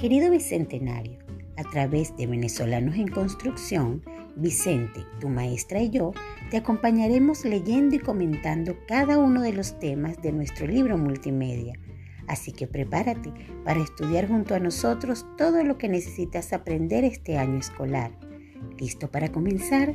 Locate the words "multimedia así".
10.96-12.50